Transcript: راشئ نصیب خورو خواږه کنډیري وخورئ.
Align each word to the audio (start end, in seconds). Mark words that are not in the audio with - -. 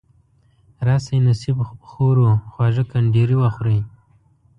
راشئ 0.87 1.17
نصیب 1.27 1.57
خورو 1.87 2.27
خواږه 2.51 2.83
کنډیري 2.91 3.35
وخورئ. 3.39 3.79